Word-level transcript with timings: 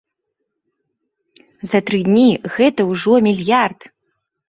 За 1.73 1.83
тры 1.91 1.99
дні 2.09 2.27
гэта 2.57 2.81
ўжо 2.91 3.13
мільярд! 3.31 3.79